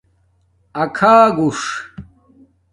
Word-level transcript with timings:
اکھاگݹس 0.83 1.61